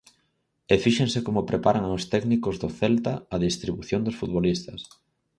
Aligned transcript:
E 0.73 0.75
fíxense 0.83 1.19
como 1.25 1.47
preparan 1.51 1.85
os 1.97 2.03
técnicos 2.13 2.55
do 2.61 2.69
Celta 2.79 3.13
a 3.35 3.37
distribución 3.47 4.01
dos 4.03 4.17
futbolistas. 4.19 4.79